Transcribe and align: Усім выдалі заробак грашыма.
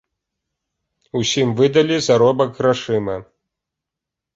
Усім 1.21 1.47
выдалі 1.61 2.03
заробак 2.09 2.49
грашыма. 2.59 3.15